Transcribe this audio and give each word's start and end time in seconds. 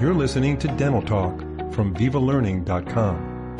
You're 0.00 0.12
listening 0.12 0.58
to 0.58 0.66
Dental 0.66 1.00
Talk 1.00 1.38
from 1.72 1.94
VivaLearning.com. 1.94 3.56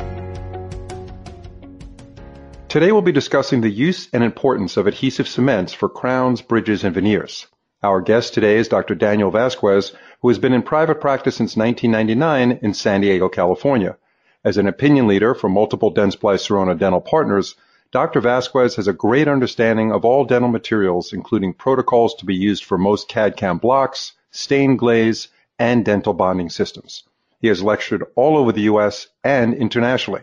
Today 2.68 2.90
we'll 2.90 3.02
be 3.02 3.12
discussing 3.12 3.60
the 3.60 3.70
use 3.70 4.08
and 4.12 4.24
importance 4.24 4.76
of 4.76 4.88
adhesive 4.88 5.28
cements 5.28 5.72
for 5.72 5.88
crowns, 5.88 6.42
bridges, 6.42 6.82
and 6.82 6.92
veneers. 6.92 7.46
Our 7.84 8.00
guest 8.00 8.34
today 8.34 8.56
is 8.56 8.66
Dr. 8.66 8.96
Daniel 8.96 9.30
Vasquez, 9.30 9.92
who 10.22 10.28
has 10.28 10.40
been 10.40 10.52
in 10.52 10.62
private 10.62 11.00
practice 11.00 11.36
since 11.36 11.56
1999 11.56 12.58
in 12.62 12.74
San 12.74 13.02
Diego, 13.02 13.28
California. 13.28 13.96
As 14.44 14.58
an 14.58 14.66
opinion 14.66 15.06
leader 15.06 15.36
for 15.36 15.48
multiple 15.48 15.94
Dentsply 15.94 16.34
Sirona 16.34 16.76
dental 16.76 17.00
partners, 17.00 17.54
Dr. 17.92 18.20
Vasquez 18.20 18.74
has 18.74 18.88
a 18.88 18.92
great 18.92 19.28
understanding 19.28 19.92
of 19.92 20.04
all 20.04 20.24
dental 20.24 20.50
materials, 20.50 21.12
including 21.12 21.54
protocols 21.54 22.16
to 22.16 22.26
be 22.26 22.34
used 22.34 22.64
for 22.64 22.76
most 22.76 23.06
CAD-CAM 23.06 23.58
blocks, 23.58 24.14
stain 24.32 24.76
glaze, 24.76 25.28
and 25.58 25.84
dental 25.84 26.12
bonding 26.12 26.50
systems. 26.50 27.04
He 27.40 27.48
has 27.48 27.62
lectured 27.62 28.04
all 28.16 28.36
over 28.36 28.52
the 28.52 28.62
U.S. 28.62 29.08
and 29.22 29.54
internationally. 29.54 30.22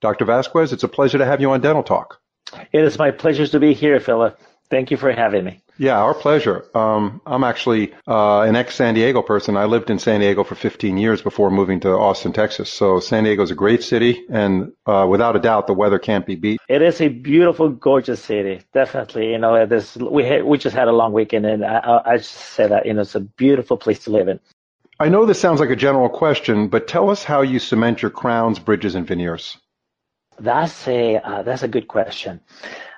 Dr. 0.00 0.24
Vasquez, 0.24 0.72
it's 0.72 0.82
a 0.82 0.88
pleasure 0.88 1.18
to 1.18 1.24
have 1.24 1.40
you 1.40 1.50
on 1.50 1.60
Dental 1.60 1.82
Talk. 1.82 2.20
It 2.72 2.84
is 2.84 2.98
my 2.98 3.10
pleasure 3.10 3.46
to 3.46 3.60
be 3.60 3.74
here, 3.74 3.98
Philip. 4.00 4.38
Thank 4.68 4.90
you 4.90 4.96
for 4.96 5.12
having 5.12 5.44
me. 5.44 5.62
Yeah, 5.78 5.98
our 5.98 6.14
pleasure. 6.14 6.64
Um, 6.74 7.20
I'm 7.26 7.44
actually 7.44 7.92
uh, 8.08 8.40
an 8.40 8.56
ex-San 8.56 8.94
Diego 8.94 9.22
person. 9.22 9.56
I 9.56 9.66
lived 9.66 9.90
in 9.90 9.98
San 9.98 10.20
Diego 10.20 10.42
for 10.42 10.54
15 10.54 10.96
years 10.96 11.20
before 11.20 11.50
moving 11.50 11.80
to 11.80 11.90
Austin, 11.90 12.32
Texas. 12.32 12.72
So 12.72 12.98
San 12.98 13.24
Diego 13.24 13.42
is 13.42 13.50
a 13.50 13.54
great 13.54 13.82
city, 13.82 14.24
and 14.30 14.72
uh, 14.86 15.06
without 15.08 15.36
a 15.36 15.38
doubt, 15.38 15.66
the 15.66 15.74
weather 15.74 15.98
can't 15.98 16.24
be 16.24 16.34
beat. 16.34 16.60
It 16.68 16.80
is 16.80 17.00
a 17.00 17.08
beautiful, 17.08 17.68
gorgeous 17.68 18.22
city. 18.22 18.62
Definitely, 18.72 19.32
you 19.32 19.38
know, 19.38 19.66
this 19.66 19.96
we 19.96 20.24
had, 20.24 20.44
we 20.44 20.56
just 20.56 20.74
had 20.74 20.88
a 20.88 20.92
long 20.92 21.12
weekend, 21.12 21.44
and 21.44 21.64
I, 21.64 22.00
I 22.04 22.16
just 22.16 22.32
say 22.32 22.66
that 22.66 22.86
you 22.86 22.94
know 22.94 23.02
it's 23.02 23.14
a 23.14 23.20
beautiful 23.20 23.76
place 23.76 23.98
to 24.04 24.10
live 24.10 24.28
in. 24.28 24.40
I 24.98 25.08
know 25.08 25.26
this 25.26 25.40
sounds 25.40 25.60
like 25.60 25.70
a 25.70 25.76
general 25.76 26.08
question, 26.08 26.68
but 26.68 26.88
tell 26.88 27.10
us 27.10 27.22
how 27.22 27.42
you 27.42 27.58
cement 27.58 28.00
your 28.00 28.10
crowns, 28.10 28.58
bridges, 28.58 28.94
and 28.94 29.06
veneers. 29.06 29.58
That's 30.38 30.88
a 30.88 31.16
uh, 31.16 31.42
that's 31.42 31.62
a 31.62 31.68
good 31.68 31.88
question. 31.88 32.40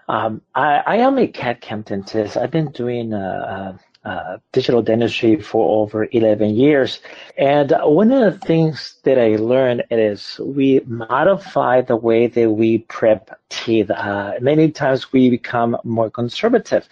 Um, 0.09 0.43
I, 0.55 0.83
I, 0.87 0.97
am 0.97 1.19
a 1.19 1.27
CAD-CAM 1.27 1.83
dentist. 1.83 2.37
I've 2.37 2.51
been 2.51 2.71
doing 2.71 3.13
uh, 3.13 3.77
uh, 4.05 4.39
digital 4.53 4.83
dentistry 4.83 5.41
for 5.41 5.83
over 5.83 6.09
11 6.13 6.55
years. 6.55 7.01
And 7.37 7.73
one 7.83 8.13
of 8.13 8.33
the 8.33 8.47
things 8.47 8.95
that 9.03 9.19
I 9.19 9.37
learned 9.37 9.85
is 9.91 10.41
we 10.43 10.81
modify 10.87 11.81
the 11.83 11.97
way 11.97 12.27
that 12.29 12.51
we 12.51 12.79
prep 12.79 13.39
teeth. 13.49 13.91
Uh, 13.91 14.35
many 14.41 14.71
times 14.71 15.13
we 15.13 15.31
become 15.31 15.77
more 15.85 16.11
conservative. 16.11 16.89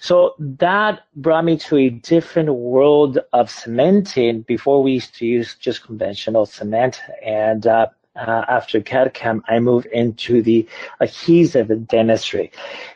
So 0.00 0.34
that 0.38 1.02
brought 1.16 1.44
me 1.44 1.58
to 1.58 1.76
a 1.76 1.90
different 1.90 2.54
world 2.54 3.18
of 3.32 3.50
cementing. 3.50 4.42
Before 4.42 4.82
we 4.82 4.92
used 4.92 5.14
to 5.16 5.26
use 5.26 5.56
just 5.56 5.84
conventional 5.84 6.46
cement. 6.46 7.00
And 7.24 7.66
uh, 7.66 7.88
uh, 8.16 8.44
after 8.48 8.80
CAD-CAM, 8.80 9.44
I 9.48 9.58
moved 9.58 9.86
into 9.86 10.42
the 10.42 10.66
adhesive 11.00 11.86
dentistry. 11.86 12.52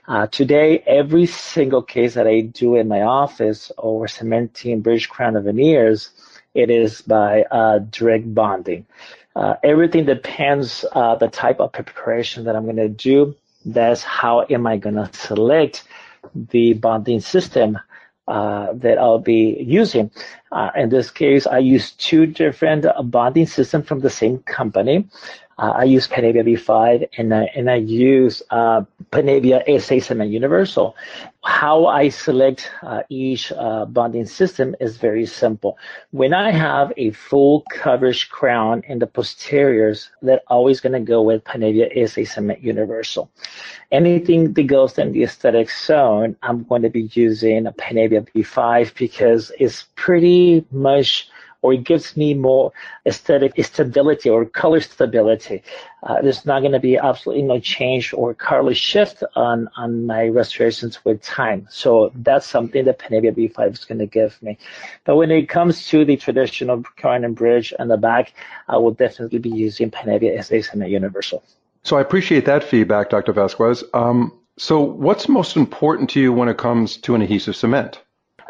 Uh, 0.09 0.27
today, 0.27 0.83
every 0.87 1.27
single 1.27 1.83
case 1.83 2.15
that 2.15 2.27
I 2.27 2.41
do 2.41 2.77
in 2.77 2.89
my 2.89 3.03
office 3.03 3.71
over 3.79 4.09
cementing 4.09 4.81
bridge 4.81 5.09
crown 5.09 5.37
and 5.37 5.45
veneers, 5.45 6.11
it 6.55 6.71
is 6.71 7.03
by 7.03 7.43
uh, 7.51 7.79
direct 7.79 8.35
bonding. 8.35 8.87
Uh, 9.37 9.55
everything 9.63 10.05
depends 10.07 10.85
uh, 10.93 11.15
the 11.15 11.29
type 11.29 11.61
of 11.61 11.73
preparation 11.73 12.45
that 12.45 12.57
I'm 12.57 12.65
going 12.65 12.77
to 12.77 12.89
do. 12.89 13.37
That's 13.65 14.03
how 14.03 14.47
am 14.51 14.67
I 14.67 14.79
going 14.79 14.97
to 14.97 15.11
select 15.13 15.85
the 16.35 16.73
bonding 16.75 17.21
system 17.21 17.79
uh, 18.31 18.73
that 18.75 18.97
I'll 18.97 19.19
be 19.19 19.57
using. 19.61 20.11
Uh, 20.53 20.71
in 20.77 20.89
this 20.89 21.11
case, 21.11 21.47
I 21.47 21.59
use 21.59 21.93
two 21.93 22.27
different 22.27 22.87
bonding 23.11 23.47
systems 23.47 23.87
from 23.89 24.01
the 24.01 24.11
same 24.11 24.39
company. 24.39 25.09
Uh, 25.61 25.75
I 25.77 25.85
use 25.85 26.09
Panavia 26.09 26.43
V5 26.43 27.07
and 27.19 27.35
I, 27.35 27.43
and 27.55 27.71
I 27.71 27.75
use 27.75 28.43
uh, 28.49 28.81
Panavia 29.13 29.61
SA 29.79 29.99
Cement 29.99 30.31
Universal. 30.31 30.97
How 31.45 31.85
I 31.85 32.09
select 32.09 32.71
uh, 32.83 33.03
each 33.11 33.53
uh, 33.53 33.85
bonding 33.85 34.25
system 34.25 34.75
is 34.81 34.97
very 34.97 35.27
simple. 35.27 35.77
When 36.13 36.33
I 36.33 36.51
have 36.51 36.95
a 36.97 37.11
full 37.11 37.65
coverage 37.71 38.31
crown 38.31 38.85
in 38.89 39.01
the 39.01 39.07
posteriors, 39.07 40.09
they're 40.23 40.41
always 40.47 40.81
going 40.81 40.95
to 40.95 41.01
go 41.01 41.21
with 41.21 41.45
Panavia 41.45 42.09
SA 42.09 42.25
Cement 42.25 42.63
Universal. 42.63 43.31
Anything 43.93 44.55
that 44.55 44.63
goes 44.63 44.97
in 44.97 45.13
the 45.13 45.25
aesthetic 45.25 45.71
zone, 45.71 46.37
I'm 46.43 46.65
going 46.65 46.83
to 46.83 46.91
be 46.91 47.11
using 47.13 47.67
a 47.67 47.73
Panavia 47.73 48.27
V5 48.31 48.95
because 48.95 49.53
it's 49.59 49.85
pretty 49.95 50.65
much 50.71 51.29
or 51.63 51.75
it 51.75 51.85
gives 51.85 52.17
me 52.17 52.35
more 52.35 52.73
aesthetic 53.07 53.53
stability 53.65 54.29
or 54.31 54.45
color 54.45 54.81
stability. 54.81 55.63
Uh, 56.03 56.23
there's 56.23 56.47
not 56.47 56.61
going 56.61 56.73
to 56.73 56.81
be 56.81 56.97
absolutely 56.97 57.43
no 57.43 57.61
change 57.61 58.15
or 58.15 58.33
color 58.35 58.75
shift 58.75 59.23
on, 59.37 59.69
on 59.77 60.07
my 60.07 60.29
restorations 60.29 61.05
with 61.05 61.23
time. 61.23 61.67
So 61.71 62.11
that's 62.15 62.47
something 62.47 62.85
that 62.87 62.99
Panavia 62.99 63.33
V5 63.33 63.73
is 63.73 63.85
going 63.85 63.99
to 63.99 64.07
give 64.07 64.41
me. 64.43 64.59
But 65.05 65.17
when 65.17 65.31
it 65.31 65.49
comes 65.49 65.87
to 65.89 66.05
the 66.05 66.17
traditional 66.17 66.83
crown 66.83 67.25
and 67.25 67.37
bridge 67.37 67.75
and 67.79 67.91
the 67.91 67.99
back, 67.99 68.33
I 68.69 68.79
will 68.79 68.93
definitely 68.93 69.39
be 69.39 69.51
using 69.51 69.91
Panavia 69.91 70.43
SA 70.43 70.71
Cement 70.71 70.91
Universal. 70.91 71.43
So 71.83 71.97
I 71.97 72.01
appreciate 72.01 72.45
that 72.47 72.65
feedback, 72.65 73.11
Dr. 73.11 73.33
Vasquez. 73.33 73.85
Um, 73.95 74.33
so 74.59 74.81
what's 74.81 75.29
most 75.29 75.57
important 75.57 76.11
to 76.11 76.21
you 76.21 76.33
when 76.33 76.49
it 76.49 76.59
comes 76.59 76.99
to 76.99 77.15
an 77.15 77.23
adhesive 77.23 77.57
cement? 77.57 78.03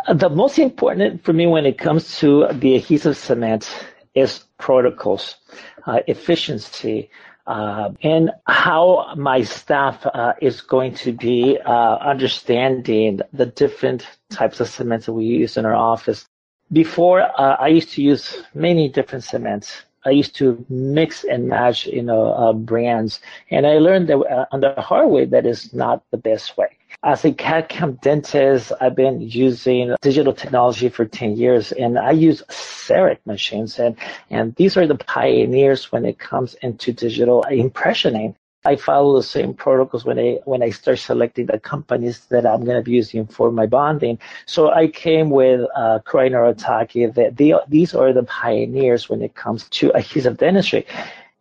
The 0.09 0.31
most 0.31 0.59
important 0.59 1.25
for 1.25 1.33
me 1.33 1.47
when 1.47 1.66
it 1.66 1.78
comes 1.78 2.19
to 2.21 2.49
the 2.53 2.77
adhesive 2.77 3.16
cement 3.16 3.69
is 4.15 4.44
protocols, 4.59 5.37
uh, 5.87 6.00
efficiency, 6.06 7.11
uh, 7.47 7.91
and 8.03 8.31
how 8.47 9.12
my 9.16 9.43
staff 9.43 10.06
uh, 10.06 10.33
is 10.41 10.60
going 10.60 10.94
to 10.94 11.12
be 11.12 11.59
uh, 11.65 11.97
understanding 11.97 13.21
the 13.33 13.47
different 13.47 14.06
types 14.31 14.60
of 14.60 14.69
cements 14.69 15.06
that 15.06 15.12
we 15.12 15.25
use 15.25 15.56
in 15.56 15.66
our 15.66 15.75
office. 15.75 16.27
Before, 16.72 17.21
uh, 17.22 17.56
I 17.59 17.69
used 17.69 17.91
to 17.93 18.03
use 18.03 18.43
many 18.55 18.89
different 18.89 19.25
cements. 19.25 19.83
I 20.05 20.10
used 20.10 20.34
to 20.37 20.65
mix 20.69 21.25
and 21.25 21.49
match, 21.49 21.87
you 21.87 22.03
know, 22.03 22.33
uh, 22.33 22.53
brands, 22.53 23.21
and 23.50 23.66
I 23.66 23.78
learned 23.78 24.09
that 24.09 24.49
on 24.53 24.60
the 24.60 24.81
hard 24.81 25.10
way 25.10 25.25
that 25.27 25.47
is 25.47 25.75
not 25.75 26.03
the 26.10 26.16
best 26.16 26.56
way. 26.56 26.77
As 27.03 27.25
a 27.25 27.33
CAD-CAM 27.33 27.94
dentist, 28.03 28.72
I've 28.78 28.94
been 28.94 29.22
using 29.22 29.97
digital 30.03 30.34
technology 30.34 30.91
for 30.91 31.06
10 31.06 31.34
years 31.34 31.72
and 31.72 31.99
I 31.99 32.11
use 32.11 32.43
CEREC 32.50 33.16
machines 33.25 33.78
and, 33.78 33.97
and 34.28 34.55
these 34.56 34.77
are 34.77 34.87
the 34.87 34.97
pioneers 34.97 35.91
when 35.91 36.05
it 36.05 36.19
comes 36.19 36.53
into 36.60 36.93
digital 36.93 37.43
impressioning. 37.50 38.34
I 38.66 38.77
follow 38.77 39.16
the 39.16 39.22
same 39.22 39.55
protocols 39.55 40.05
when 40.05 40.19
I 40.19 40.41
when 40.44 40.62
I 40.62 40.69
start 40.69 40.99
selecting 40.99 41.47
the 41.47 41.59
companies 41.59 42.27
that 42.27 42.44
I'm 42.44 42.66
going 42.66 42.77
to 42.77 42.83
be 42.83 42.93
using 42.93 43.27
for 43.27 43.50
my 43.50 43.65
bonding. 43.65 44.19
So 44.44 44.71
I 44.71 44.89
came 44.89 45.31
with 45.31 45.66
uh, 45.75 46.00
Kuraray 46.06 47.15
That 47.15 47.39
they, 47.39 47.55
these 47.69 47.94
are 47.94 48.12
the 48.12 48.25
pioneers 48.25 49.09
when 49.09 49.22
it 49.22 49.34
comes 49.34 49.66
to 49.71 49.91
adhesive 49.97 50.37
dentistry. 50.37 50.87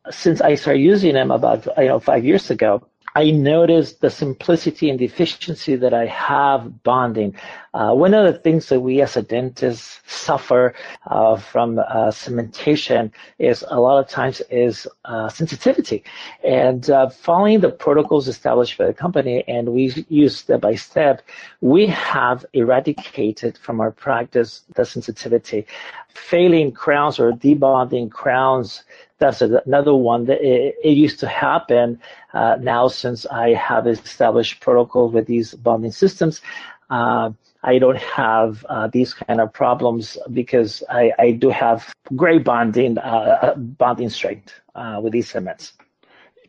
Since 0.09 0.39
I 0.39 0.55
started 0.55 0.79
using 0.79 1.15
them 1.15 1.31
about 1.31 1.67
you 1.77 1.89
know 1.89 1.99
five 1.99 2.23
years 2.23 2.49
ago, 2.49 2.88
I 3.19 3.31
noticed 3.31 3.99
the 3.99 4.09
simplicity 4.09 4.89
and 4.89 4.97
the 4.97 5.03
efficiency 5.03 5.75
that 5.75 5.93
I 5.93 6.05
have 6.05 6.83
bonding. 6.83 7.35
Uh, 7.73 7.91
one 7.93 8.13
of 8.13 8.23
the 8.25 8.39
things 8.39 8.69
that 8.69 8.79
we 8.79 9.01
as 9.01 9.17
a 9.17 9.21
dentist 9.21 9.99
suffer 10.09 10.73
uh, 11.05 11.35
from 11.35 11.79
uh, 11.79 12.11
cementation 12.11 13.11
is 13.37 13.65
a 13.67 13.77
lot 13.77 13.99
of 13.99 14.07
times 14.07 14.41
is 14.49 14.87
uh, 15.03 15.27
sensitivity. 15.27 16.01
And 16.45 16.89
uh, 16.89 17.09
following 17.09 17.59
the 17.59 17.71
protocols 17.71 18.29
established 18.29 18.77
by 18.77 18.85
the 18.87 18.93
company, 18.93 19.43
and 19.49 19.73
we 19.73 20.05
use 20.07 20.37
step 20.37 20.61
by 20.61 20.75
step, 20.75 21.21
we 21.59 21.87
have 21.87 22.45
eradicated 22.53 23.57
from 23.57 23.81
our 23.81 23.91
practice 23.91 24.61
the 24.75 24.85
sensitivity. 24.85 25.67
Failing 26.07 26.71
crowns 26.71 27.19
or 27.19 27.33
debonding 27.33 28.09
crowns 28.09 28.83
that's 29.19 29.41
another 29.41 29.93
one 29.93 30.25
that 30.25 30.41
it, 30.41 30.75
it 30.83 30.97
used 30.97 31.19
to 31.19 31.27
happen 31.27 31.99
uh, 32.33 32.57
now 32.59 32.87
since 32.87 33.25
I 33.25 33.53
have 33.53 33.85
established 33.87 34.61
protocols 34.61 35.13
with 35.13 35.27
these 35.27 35.53
bonding 35.53 35.91
systems. 35.91 36.41
Uh, 36.89 37.31
I 37.61 37.77
don't 37.77 37.97
have 37.97 38.65
uh, 38.69 38.87
these 38.87 39.13
kind 39.13 39.41
of 39.41 39.51
problems 39.51 40.17
because 40.31 40.81
I, 40.89 41.11
I 41.19 41.31
do 41.31 41.49
have 41.49 41.93
great 42.15 42.43
bonding 42.43 42.97
uh, 42.97 43.01
uh, 43.01 43.55
bonding 43.55 44.09
strength 44.09 44.53
uh, 44.75 44.99
with 45.03 45.13
these 45.13 45.29
cements. 45.29 45.73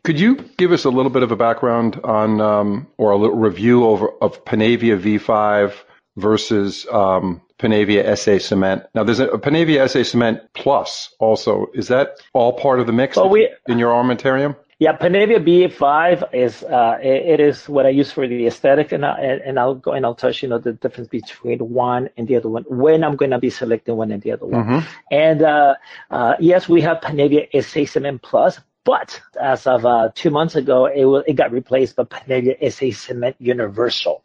Could 0.03 0.19
you 0.19 0.35
give 0.57 0.71
us 0.71 0.85
a 0.85 0.89
little 0.89 1.11
bit 1.11 1.21
of 1.21 1.31
a 1.31 1.35
background 1.35 1.99
on 2.03 2.41
um, 2.41 2.87
or 2.97 3.11
a 3.11 3.17
little 3.17 3.35
review 3.35 3.85
over 3.85 4.09
of 4.21 4.43
Panavia 4.45 4.99
V5 4.99 5.73
versus 6.17 6.87
um, 6.91 7.41
Panavia 7.61 8.17
SA 8.17 8.39
Cement. 8.39 8.83
Now, 8.95 9.03
there's 9.03 9.19
a, 9.19 9.27
a, 9.27 9.39
Panavia 9.39 9.87
SA 9.87 10.03
Cement 10.03 10.41
Plus 10.53 11.13
also. 11.19 11.67
Is 11.73 11.87
that 11.89 12.17
all 12.33 12.53
part 12.53 12.79
of 12.79 12.87
the 12.87 12.93
mix 12.93 13.17
well, 13.17 13.29
we, 13.29 13.49
in 13.67 13.77
your 13.77 13.93
armamentarium? 13.93 14.55
Yeah, 14.79 14.97
Panavia 14.97 15.37
V5 15.37 16.33
is 16.33 16.63
uh, 16.63 16.97
it, 17.03 17.39
it 17.39 17.39
is 17.39 17.69
what 17.69 17.85
I 17.85 17.89
use 17.89 18.11
for 18.11 18.27
the 18.27 18.47
aesthetic, 18.47 18.91
and, 18.91 19.05
I, 19.05 19.19
and 19.45 19.59
I'll 19.59 19.75
go 19.75 19.91
and 19.91 20.03
I'll 20.03 20.15
touch 20.15 20.41
you 20.41 20.49
know 20.49 20.57
the 20.57 20.73
difference 20.73 21.07
between 21.07 21.59
one 21.59 22.09
and 22.17 22.27
the 22.27 22.35
other 22.37 22.49
one 22.49 22.63
when 22.67 23.03
I'm 23.03 23.15
going 23.15 23.29
to 23.29 23.37
be 23.37 23.51
selecting 23.51 23.95
one 23.95 24.11
and 24.11 24.23
the 24.23 24.31
other 24.31 24.47
one. 24.47 24.63
Mm-hmm. 24.63 24.87
And 25.11 25.43
uh, 25.43 25.75
uh, 26.09 26.33
yes, 26.39 26.67
we 26.67 26.81
have 26.81 26.97
Panavia 26.97 27.45
SA 27.63 27.85
Cement 27.85 28.23
Plus, 28.23 28.59
but 28.83 29.21
as 29.39 29.67
of 29.67 29.85
uh, 29.85 30.09
two 30.15 30.29
months 30.29 30.55
ago, 30.55 30.85
it, 30.85 31.05
it 31.27 31.33
got 31.33 31.51
replaced 31.51 31.95
by 31.95 32.03
Panavia 32.03 32.55
SA 32.71 32.91
Cement 32.91 33.35
Universal. 33.39 34.23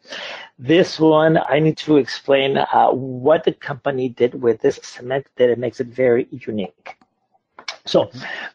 This 0.57 0.99
one, 0.99 1.37
I 1.37 1.59
need 1.59 1.77
to 1.77 1.97
explain 1.97 2.57
uh, 2.57 2.89
what 2.89 3.43
the 3.43 3.53
company 3.53 4.09
did 4.09 4.41
with 4.41 4.61
this 4.61 4.79
cement 4.81 5.27
that 5.35 5.49
it 5.49 5.59
makes 5.59 5.79
it 5.79 5.87
very 5.87 6.27
unique. 6.31 6.97
So 7.87 8.11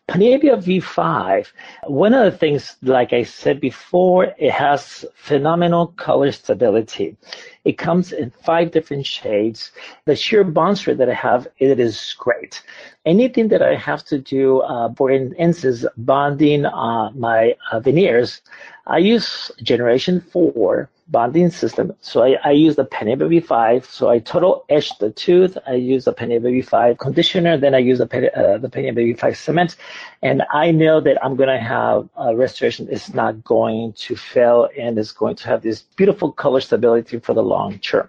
Panavia 0.08 0.56
V5, 0.62 1.46
one 1.86 2.12
of 2.12 2.30
the 2.30 2.36
things, 2.36 2.76
like 2.82 3.14
I 3.14 3.22
said 3.22 3.60
before, 3.60 4.24
it 4.38 4.52
has 4.52 5.06
phenomenal 5.14 5.86
color 5.88 6.30
stability. 6.32 7.16
It 7.64 7.78
comes 7.78 8.12
in 8.12 8.30
five 8.44 8.72
different 8.72 9.06
shades. 9.06 9.70
The 10.04 10.16
sheer 10.16 10.44
bond 10.44 10.76
strength 10.76 10.98
that 10.98 11.08
I 11.08 11.14
have, 11.14 11.48
it 11.58 11.80
is 11.80 12.14
great. 12.18 12.62
Anything 13.06 13.48
that 13.48 13.62
I 13.62 13.74
have 13.74 14.04
to 14.06 14.18
do, 14.18 14.60
uh, 14.60 14.92
for 14.94 15.10
instance, 15.10 15.86
bonding 15.96 16.66
uh, 16.66 17.10
my 17.12 17.54
uh, 17.70 17.80
veneers, 17.80 18.42
I 18.86 18.98
use 18.98 19.50
generation 19.62 20.20
four 20.20 20.90
bonding 21.12 21.50
system. 21.50 21.94
So 22.00 22.24
I, 22.24 22.38
I 22.42 22.50
use 22.50 22.74
the 22.74 22.86
Panavia 22.86 23.28
V5. 23.40 23.84
So 23.84 24.08
I 24.08 24.18
total 24.18 24.64
etch 24.68 24.98
the 24.98 25.10
tooth. 25.10 25.56
I 25.66 25.74
use 25.74 26.06
the 26.06 26.14
Panavia 26.14 26.64
V5 26.64 26.98
conditioner. 26.98 27.56
Then 27.56 27.74
I 27.74 27.78
use 27.78 27.98
the, 27.98 28.06
uh, 28.06 28.58
the 28.58 28.68
Panavia 28.68 29.14
V5 29.14 29.36
cement. 29.36 29.76
And 30.22 30.42
I 30.50 30.72
know 30.72 31.00
that 31.00 31.24
I'm 31.24 31.36
going 31.36 31.50
to 31.50 31.60
have 31.60 32.08
a 32.16 32.34
restoration 32.34 32.88
is 32.88 33.14
not 33.14 33.44
going 33.44 33.92
to 33.92 34.16
fail 34.16 34.68
and 34.76 34.98
is 34.98 35.12
going 35.12 35.36
to 35.36 35.46
have 35.46 35.62
this 35.62 35.82
beautiful 35.82 36.32
color 36.32 36.60
stability 36.60 37.20
for 37.20 37.34
the 37.34 37.42
long 37.42 37.78
term. 37.78 38.08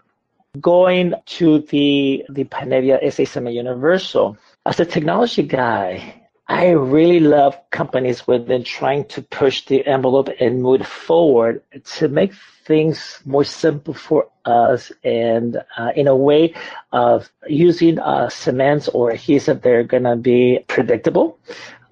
Going 0.61 1.13
to 1.37 1.59
the, 1.59 2.25
the 2.29 2.45
Panavia 2.45 3.11
SA 3.11 3.25
Cement 3.25 3.55
Universal, 3.55 4.37
as 4.65 4.79
a 4.79 4.85
technology 4.85 5.43
guy, 5.43 6.22
I 6.47 6.71
really 6.71 7.21
love 7.21 7.57
companies 7.71 8.27
within 8.27 8.65
trying 8.65 9.05
to 9.05 9.21
push 9.21 9.65
the 9.65 9.85
envelope 9.87 10.29
and 10.41 10.61
move 10.61 10.85
forward 10.85 11.61
to 11.95 12.09
make 12.09 12.33
things 12.65 13.19
more 13.25 13.45
simple 13.45 13.93
for 13.93 14.27
us 14.43 14.91
and 15.03 15.63
uh, 15.77 15.91
in 15.95 16.07
a 16.07 16.15
way 16.15 16.53
of 16.91 17.29
using 17.47 17.97
uh, 17.99 18.29
cements 18.29 18.89
or 18.89 19.11
adhesive 19.11 19.61
they're 19.61 19.83
going 19.85 20.03
to 20.03 20.17
be 20.17 20.59
predictable. 20.67 21.39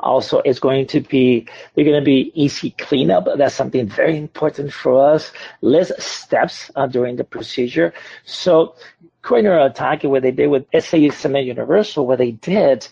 Also 0.01 0.39
it's 0.39 0.59
going 0.59 0.87
to 0.87 0.99
be 0.99 1.47
they're 1.75 1.85
going 1.85 1.99
to 1.99 2.05
be 2.05 2.31
easy 2.35 2.71
cleanup. 2.71 3.27
That's 3.37 3.55
something 3.55 3.87
very 3.87 4.17
important 4.17 4.73
for 4.73 5.13
us. 5.13 5.31
Less 5.61 5.91
steps 6.03 6.69
uh, 6.75 6.87
during 6.87 7.15
the 7.15 7.23
procedure. 7.23 7.93
So 8.25 8.75
Kuraray 9.23 9.43
Noritake, 9.75 10.09
what 10.09 10.23
they 10.23 10.31
did 10.31 10.47
with 10.47 10.65
SA 10.77 11.11
Cement 11.11 11.45
Universal, 11.45 12.07
what 12.07 12.17
they 12.17 12.31
did 12.31 12.87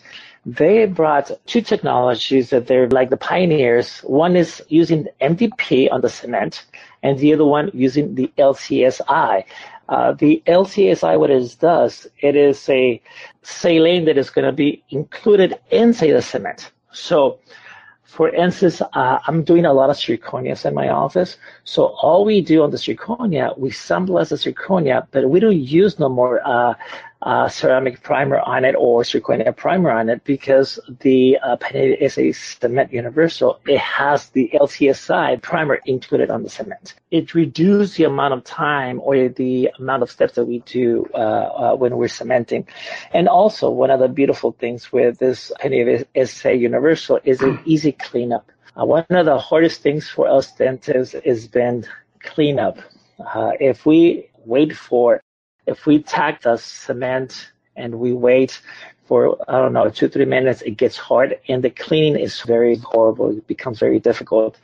they 0.46 0.86
brought 0.86 1.30
two 1.46 1.60
technologies 1.60 2.50
that 2.50 2.66
they're 2.66 2.88
like 2.88 3.10
the 3.10 3.16
pioneers. 3.16 3.98
One 4.00 4.36
is 4.36 4.62
using 4.68 5.06
MDP 5.20 5.92
on 5.92 6.00
the 6.00 6.08
cement, 6.08 6.64
and 7.02 7.18
the 7.18 7.34
other 7.34 7.44
one 7.44 7.70
using 7.74 8.14
the 8.14 8.32
LCSI. 8.38 9.44
Uh, 9.88 10.12
the 10.12 10.42
LCSI, 10.46 11.18
what 11.18 11.30
it 11.30 11.56
does, 11.60 12.06
it 12.20 12.36
is 12.36 12.68
a 12.68 13.02
silane 13.42 14.06
that 14.06 14.16
is 14.16 14.30
going 14.30 14.46
to 14.46 14.52
be 14.52 14.82
included 14.90 15.58
inside 15.70 16.12
the 16.12 16.22
cement. 16.22 16.70
So, 16.92 17.40
for 18.04 18.28
instance, 18.28 18.80
uh, 18.80 19.18
I'm 19.26 19.42
doing 19.42 19.64
a 19.64 19.72
lot 19.72 19.90
of 19.90 19.96
zirconias 19.96 20.64
in 20.64 20.74
my 20.74 20.88
office. 20.88 21.36
So 21.64 21.86
all 22.02 22.24
we 22.24 22.40
do 22.40 22.62
on 22.62 22.70
the 22.70 22.76
zirconia, 22.76 23.56
we 23.58 23.70
sample 23.70 24.18
as 24.18 24.32
a 24.32 24.36
zirconia, 24.36 25.06
but 25.10 25.28
we 25.28 25.38
don't 25.40 25.60
use 25.60 25.98
no 25.98 26.08
more 26.08 26.40
uh, 26.44 26.74
uh, 27.22 27.48
ceramic 27.48 28.02
primer 28.02 28.40
on 28.40 28.64
it 28.64 28.74
or 28.78 29.02
zirconia 29.02 29.54
primer 29.54 29.90
on 29.90 30.08
it 30.08 30.24
because 30.24 30.78
the 31.00 31.36
uh, 31.42 31.56
is 31.74 32.16
a 32.16 32.32
cement 32.32 32.92
universal. 32.92 33.60
It 33.66 33.78
has 33.78 34.30
the 34.30 34.50
LCSI 34.54 35.42
primer 35.42 35.80
included 35.84 36.30
on 36.30 36.42
the 36.42 36.48
cement. 36.48 36.94
It 37.10 37.34
reduces 37.34 37.96
the 37.96 38.04
amount 38.04 38.34
of 38.34 38.44
time 38.44 39.00
or 39.02 39.28
the 39.28 39.70
amount 39.78 40.02
of 40.02 40.10
steps 40.10 40.34
that 40.34 40.46
we 40.46 40.60
do 40.60 41.06
uh, 41.12 41.16
uh, 41.16 41.76
when 41.76 41.96
we're 41.96 42.08
cementing. 42.08 42.66
And 43.12 43.28
also, 43.28 43.70
one 43.70 43.90
of 43.90 44.00
the 44.00 44.08
beautiful 44.08 44.52
things 44.52 44.90
with 44.90 45.18
this 45.18 45.52
Panavia 45.60 46.06
SA 46.26 46.50
universal 46.50 47.20
is 47.24 47.42
an 47.42 47.60
easy 47.66 47.92
cleanup. 47.92 48.50
Uh, 48.80 48.86
one 48.86 49.04
of 49.10 49.26
the 49.26 49.38
hardest 49.38 49.82
things 49.82 50.08
for 50.08 50.28
us 50.28 50.52
dentists 50.52 51.14
is 51.14 51.48
been 51.48 51.86
cleanup. 52.22 52.78
Uh, 53.18 53.52
if 53.60 53.84
we 53.84 54.30
wait 54.46 54.74
for 54.74 55.20
if 55.66 55.86
we 55.86 56.02
tack 56.02 56.42
the 56.42 56.56
cement 56.56 57.50
and 57.76 57.98
we 57.98 58.12
wait 58.12 58.60
for 59.10 59.36
I 59.50 59.58
don't 59.58 59.72
know 59.72 59.88
two 59.90 60.08
three 60.08 60.24
minutes, 60.24 60.62
it 60.62 60.76
gets 60.76 60.96
hard 60.96 61.40
and 61.48 61.64
the 61.64 61.70
cleaning 61.70 62.16
is 62.20 62.42
very 62.42 62.76
horrible. 62.76 63.30
It 63.30 63.46
becomes 63.48 63.80
very 63.80 63.98
difficult. 63.98 64.56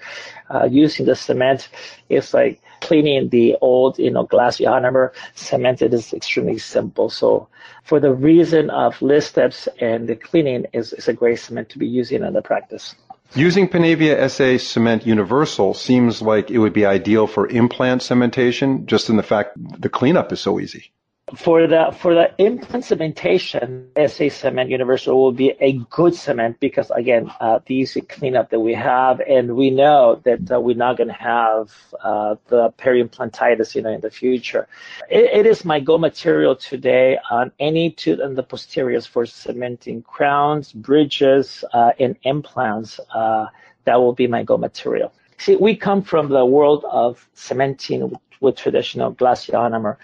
Uh, 0.48 0.68
using 0.70 1.06
the 1.06 1.16
cement, 1.16 1.68
it's 2.08 2.32
like 2.32 2.60
cleaning 2.80 3.28
the 3.30 3.56
old 3.60 3.98
you 3.98 4.10
know 4.10 4.22
glass 4.22 4.58
ionomer. 4.58 5.12
Cemented 5.34 5.92
is 5.92 6.12
extremely 6.12 6.58
simple. 6.58 7.10
So 7.10 7.48
for 7.82 7.98
the 7.98 8.14
reason 8.14 8.70
of 8.70 9.02
list 9.02 9.30
steps 9.30 9.68
and 9.80 10.08
the 10.08 10.14
cleaning 10.14 10.66
is, 10.72 10.92
is 10.92 11.08
a 11.08 11.12
great 11.12 11.40
cement 11.40 11.68
to 11.70 11.78
be 11.78 11.88
using 11.88 12.22
in 12.22 12.32
the 12.32 12.42
practice. 12.42 12.94
Using 13.34 13.68
Panavia 13.68 14.30
SA 14.30 14.58
Cement 14.58 15.06
Universal 15.06 15.74
seems 15.74 16.22
like 16.22 16.50
it 16.50 16.58
would 16.58 16.72
be 16.72 16.86
ideal 16.86 17.26
for 17.26 17.48
implant 17.48 18.02
cementation, 18.02 18.86
just 18.86 19.10
in 19.10 19.16
the 19.16 19.22
fact 19.22 19.58
the 19.80 19.88
cleanup 19.88 20.32
is 20.32 20.40
so 20.40 20.58
easy. 20.60 20.92
For 21.34 21.66
the 21.66 21.92
for 21.98 22.14
the 22.14 22.32
implant 22.38 22.84
cementation, 22.84 23.88
SA 23.96 24.28
Cement 24.28 24.70
Universal 24.70 25.20
will 25.20 25.32
be 25.32 25.54
a 25.58 25.72
good 25.90 26.14
cement 26.14 26.60
because 26.60 26.88
again, 26.92 27.32
uh, 27.40 27.58
the 27.66 27.74
easy 27.74 28.00
cleanup 28.00 28.50
that 28.50 28.60
we 28.60 28.74
have, 28.74 29.18
and 29.18 29.56
we 29.56 29.70
know 29.70 30.20
that 30.22 30.48
uh, 30.52 30.60
we're 30.60 30.76
not 30.76 30.96
going 30.96 31.08
to 31.08 31.14
have 31.14 31.72
uh, 32.00 32.36
the 32.46 32.70
peri-implantitis, 32.76 33.74
you 33.74 33.82
know, 33.82 33.90
in 33.90 34.02
the 34.02 34.10
future. 34.10 34.68
It, 35.10 35.24
it 35.24 35.46
is 35.46 35.64
my 35.64 35.80
go 35.80 35.98
material 35.98 36.54
today 36.54 37.18
on 37.28 37.50
any 37.58 37.90
tooth 37.90 38.20
and 38.20 38.38
the 38.38 38.44
posteriors 38.44 39.04
for 39.04 39.26
cementing 39.26 40.02
crowns, 40.02 40.72
bridges, 40.72 41.64
uh, 41.72 41.90
and 41.98 42.14
implants. 42.22 43.00
Uh, 43.12 43.46
that 43.84 43.96
will 43.96 44.14
be 44.14 44.28
my 44.28 44.44
go 44.44 44.58
material. 44.58 45.12
See, 45.38 45.56
we 45.56 45.74
come 45.74 46.02
from 46.02 46.28
the 46.28 46.46
world 46.46 46.84
of 46.88 47.28
cementing 47.34 48.10
with, 48.10 48.20
with 48.40 48.56
traditional 48.56 49.10
glass 49.10 49.46
ionomer. 49.46 49.96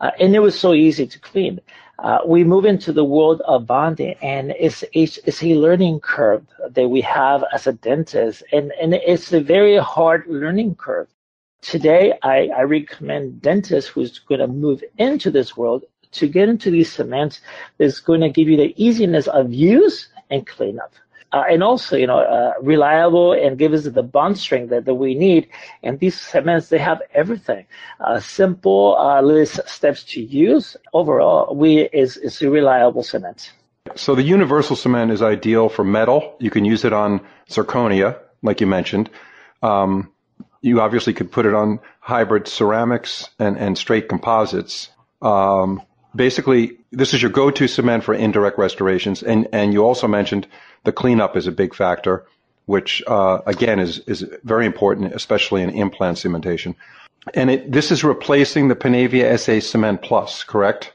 Uh, 0.00 0.10
and 0.18 0.34
it 0.34 0.40
was 0.40 0.58
so 0.58 0.72
easy 0.72 1.06
to 1.06 1.18
clean. 1.18 1.60
Uh, 1.98 2.18
we 2.24 2.42
move 2.42 2.64
into 2.64 2.92
the 2.92 3.04
world 3.04 3.42
of 3.42 3.66
bonding, 3.66 4.14
and 4.22 4.54
it's, 4.58 4.82
it's, 4.94 5.18
it's 5.24 5.42
a 5.42 5.54
learning 5.54 6.00
curve 6.00 6.46
that 6.70 6.88
we 6.88 7.02
have 7.02 7.44
as 7.52 7.66
a 7.66 7.74
dentist, 7.74 8.42
and, 8.52 8.72
and 8.80 8.94
it's 8.94 9.32
a 9.32 9.40
very 9.40 9.76
hard 9.76 10.24
learning 10.26 10.74
curve. 10.74 11.08
Today, 11.60 12.14
I, 12.22 12.48
I 12.56 12.62
recommend 12.62 13.42
dentists 13.42 13.90
who's 13.90 14.18
going 14.20 14.40
to 14.40 14.46
move 14.46 14.82
into 14.96 15.30
this 15.30 15.58
world 15.58 15.84
to 16.12 16.26
get 16.26 16.48
into 16.48 16.70
these 16.70 16.90
cements 16.92 17.40
is 17.78 18.00
going 18.00 18.20
to 18.22 18.30
give 18.30 18.48
you 18.48 18.56
the 18.56 18.74
easiness 18.82 19.28
of 19.28 19.52
use 19.52 20.08
and 20.30 20.46
cleanup 20.46 20.94
uh, 21.32 21.44
and 21.48 21.62
also 21.62 21.96
you 21.96 22.06
know 22.06 22.18
uh, 22.18 22.54
reliable 22.60 23.32
and 23.32 23.58
give 23.58 23.72
us 23.72 23.84
the 23.84 24.02
bond 24.02 24.38
strength 24.38 24.70
that, 24.70 24.84
that 24.84 24.94
we 24.94 25.14
need. 25.14 25.48
And 25.82 25.98
these 25.98 26.20
cements 26.20 26.68
they 26.68 26.78
have 26.78 27.00
everything. 27.14 27.66
Uh, 28.00 28.20
simple 28.20 28.96
uh, 28.98 29.20
list 29.22 29.60
steps 29.66 30.04
to 30.04 30.20
use. 30.20 30.76
Overall, 30.92 31.54
we 31.54 31.88
is 31.92 32.16
is 32.16 32.40
a 32.42 32.50
reliable 32.50 33.02
cement. 33.02 33.52
So 33.96 34.14
the 34.14 34.22
universal 34.22 34.76
cement 34.76 35.10
is 35.10 35.22
ideal 35.22 35.68
for 35.68 35.84
metal. 35.84 36.36
You 36.38 36.50
can 36.50 36.64
use 36.64 36.84
it 36.84 36.92
on 36.92 37.20
zirconia, 37.48 38.18
like 38.42 38.60
you 38.60 38.66
mentioned. 38.66 39.10
Um, 39.62 40.12
you 40.60 40.80
obviously 40.80 41.14
could 41.14 41.32
put 41.32 41.46
it 41.46 41.54
on 41.54 41.80
hybrid 42.00 42.46
ceramics 42.46 43.28
and, 43.38 43.56
and 43.56 43.78
straight 43.78 44.08
composites. 44.08 44.90
Um, 45.22 45.82
basically, 46.14 46.78
this 46.92 47.14
is 47.14 47.22
your 47.22 47.30
go-to 47.30 47.66
cement 47.68 48.04
for 48.04 48.14
indirect 48.14 48.58
restorations. 48.58 49.22
And, 49.22 49.48
and 49.52 49.72
you 49.72 49.84
also 49.84 50.06
mentioned 50.06 50.46
the 50.84 50.92
cleanup 50.92 51.36
is 51.36 51.46
a 51.46 51.52
big 51.52 51.74
factor, 51.74 52.24
which 52.66 53.02
uh, 53.06 53.40
again 53.46 53.78
is 53.78 53.98
is 54.00 54.24
very 54.44 54.66
important, 54.66 55.14
especially 55.14 55.62
in 55.62 55.70
implant 55.70 56.18
cementation. 56.18 56.74
And 57.34 57.50
it, 57.50 57.70
this 57.70 57.90
is 57.90 58.02
replacing 58.02 58.68
the 58.68 58.76
Panavia 58.76 59.38
SA 59.38 59.60
Cement 59.60 60.02
Plus, 60.02 60.42
correct? 60.42 60.94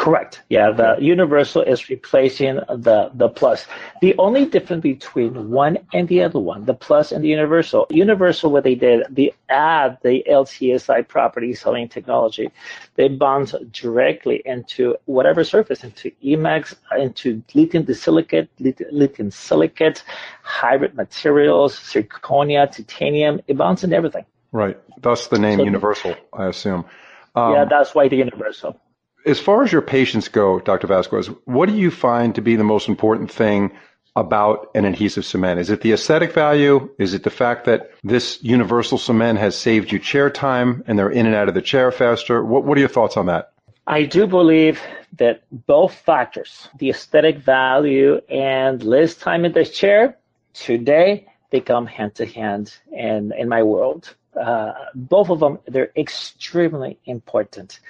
Correct. 0.00 0.40
Yeah, 0.48 0.70
the 0.70 0.96
universal 0.98 1.60
is 1.60 1.90
replacing 1.90 2.54
the, 2.54 3.10
the 3.12 3.28
plus. 3.28 3.66
The 4.00 4.14
only 4.16 4.46
difference 4.46 4.82
between 4.82 5.50
one 5.50 5.76
and 5.92 6.08
the 6.08 6.22
other 6.22 6.38
one, 6.38 6.64
the 6.64 6.72
plus 6.72 7.12
and 7.12 7.22
the 7.22 7.28
universal, 7.28 7.86
universal, 7.90 8.50
what 8.50 8.64
they 8.64 8.74
did, 8.74 9.04
they 9.10 9.34
add 9.50 9.98
the 10.02 10.24
LCSI 10.26 11.06
property 11.06 11.52
selling 11.52 11.86
technology. 11.86 12.50
They 12.94 13.08
bond 13.08 13.54
directly 13.72 14.40
into 14.46 14.96
whatever 15.04 15.44
surface, 15.44 15.84
into 15.84 16.10
Emax, 16.24 16.74
into 16.98 17.42
lithium 17.52 17.84
disilicate, 17.84 18.48
lithium 18.58 19.30
silicate, 19.30 20.02
hybrid 20.42 20.94
materials, 20.94 21.78
zirconia, 21.78 22.74
titanium. 22.74 23.42
It 23.48 23.58
bonds 23.58 23.84
in 23.84 23.92
everything. 23.92 24.24
Right. 24.50 24.78
Thus 25.02 25.26
the 25.26 25.38
name 25.38 25.58
so, 25.58 25.64
universal, 25.64 26.16
I 26.32 26.46
assume. 26.46 26.86
Um, 27.34 27.52
yeah, 27.52 27.66
that's 27.66 27.94
why 27.94 28.08
the 28.08 28.16
universal. 28.16 28.80
As 29.26 29.38
far 29.38 29.62
as 29.62 29.72
your 29.72 29.82
patients 29.82 30.28
go, 30.28 30.60
Dr. 30.60 30.86
Vasquez, 30.86 31.26
what 31.44 31.68
do 31.68 31.74
you 31.74 31.90
find 31.90 32.34
to 32.34 32.40
be 32.40 32.56
the 32.56 32.64
most 32.64 32.88
important 32.88 33.30
thing 33.30 33.72
about 34.16 34.70
an 34.74 34.84
adhesive 34.84 35.24
cement? 35.24 35.60
Is 35.60 35.70
it 35.70 35.82
the 35.82 35.92
aesthetic 35.92 36.32
value? 36.32 36.90
Is 36.98 37.14
it 37.14 37.22
the 37.22 37.30
fact 37.30 37.66
that 37.66 37.90
this 38.02 38.42
universal 38.42 38.98
cement 38.98 39.38
has 39.38 39.56
saved 39.56 39.92
you 39.92 39.98
chair 39.98 40.30
time 40.30 40.82
and 40.86 40.98
they're 40.98 41.10
in 41.10 41.26
and 41.26 41.34
out 41.34 41.48
of 41.48 41.54
the 41.54 41.62
chair 41.62 41.92
faster? 41.92 42.44
What, 42.44 42.64
what 42.64 42.76
are 42.76 42.80
your 42.80 42.88
thoughts 42.88 43.16
on 43.16 43.26
that? 43.26 43.52
I 43.86 44.04
do 44.04 44.26
believe 44.26 44.80
that 45.18 45.42
both 45.50 45.94
factors, 45.94 46.68
the 46.78 46.90
aesthetic 46.90 47.38
value 47.38 48.20
and 48.28 48.82
less 48.82 49.14
time 49.14 49.44
in 49.44 49.52
the 49.52 49.64
chair, 49.64 50.16
today 50.54 51.26
they 51.50 51.60
come 51.60 51.86
hand 51.86 52.14
to 52.16 52.26
hand 52.26 52.74
in, 52.92 53.32
in 53.36 53.48
my 53.48 53.62
world. 53.62 54.14
Uh, 54.38 54.72
both 54.94 55.28
of 55.28 55.40
them, 55.40 55.58
they're 55.66 55.92
extremely 55.96 56.98
important. 57.06 57.80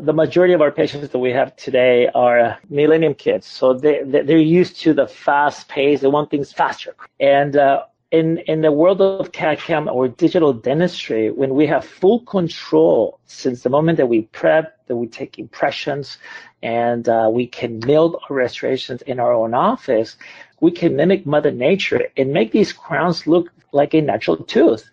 The 0.00 0.12
majority 0.12 0.52
of 0.52 0.60
our 0.60 0.70
patients 0.70 1.08
that 1.08 1.18
we 1.18 1.30
have 1.30 1.56
today 1.56 2.08
are 2.14 2.58
millennium 2.68 3.14
kids. 3.14 3.46
So 3.46 3.72
they, 3.72 4.02
they're 4.04 4.38
used 4.38 4.80
to 4.80 4.92
the 4.92 5.06
fast 5.06 5.68
pace. 5.68 6.00
They 6.00 6.08
want 6.08 6.30
things 6.30 6.52
faster. 6.52 6.94
And, 7.18 7.56
uh, 7.56 7.84
in, 8.12 8.38
in 8.46 8.60
the 8.60 8.70
world 8.70 9.00
of 9.00 9.32
CAD-CAM 9.32 9.88
or 9.88 10.06
digital 10.06 10.52
dentistry, 10.52 11.30
when 11.30 11.54
we 11.54 11.66
have 11.66 11.84
full 11.84 12.20
control 12.20 13.18
since 13.26 13.62
the 13.62 13.68
moment 13.68 13.96
that 13.96 14.06
we 14.06 14.22
prep, 14.22 14.86
that 14.86 14.96
we 14.96 15.08
take 15.08 15.38
impressions, 15.38 16.18
and 16.62 17.08
uh, 17.08 17.28
we 17.30 17.46
can 17.46 17.80
build 17.80 18.16
our 18.28 18.36
restorations 18.36 19.02
in 19.02 19.18
our 19.18 19.32
own 19.32 19.54
office, 19.54 20.16
we 20.60 20.70
can 20.70 20.96
mimic 20.96 21.26
Mother 21.26 21.50
Nature 21.50 22.08
and 22.16 22.32
make 22.32 22.52
these 22.52 22.72
crowns 22.72 23.26
look 23.26 23.52
like 23.72 23.94
a 23.94 24.00
natural 24.00 24.36
tooth. 24.36 24.88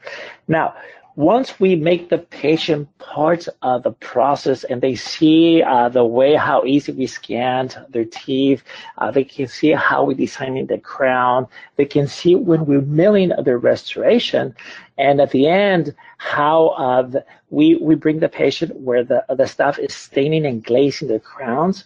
Now, 0.48 0.76
once 1.16 1.60
we 1.60 1.76
make 1.76 2.10
the 2.10 2.18
patient 2.18 2.90
part 2.98 3.48
of 3.62 3.84
the 3.84 3.92
process 3.92 4.64
and 4.64 4.82
they 4.82 4.96
see 4.96 5.62
uh, 5.62 5.88
the 5.90 6.04
way 6.04 6.34
how 6.34 6.64
easy 6.66 6.92
we 6.92 7.06
scanned 7.06 7.78
their 7.90 8.06
teeth, 8.06 8.64
uh, 8.98 9.12
they 9.12 9.24
can 9.24 9.48
see 9.48 9.72
how 9.72 10.04
we 10.04 10.16
designing 10.16 10.66
the 10.66 10.80
crown, 10.80 11.46
they 11.76 11.86
can 11.86 12.08
see 12.08 12.36
when 12.36 12.66
we're 12.66 12.82
milling 12.82 13.32
the 13.44 13.56
restoration, 13.56 14.56
and 14.98 15.22
at 15.22 15.30
the 15.30 15.48
end 15.48 15.94
how 16.18 16.70
uh, 16.70 17.04
the, 17.04 17.26
we 17.52 17.76
we 17.76 17.94
bring 17.94 18.20
the 18.20 18.30
patient 18.30 18.76
where 18.76 19.04
the 19.04 19.24
the 19.36 19.46
staff 19.46 19.78
is 19.78 19.94
staining 19.94 20.46
and 20.48 20.64
glazing 20.64 21.08
the 21.08 21.20
crowns. 21.20 21.84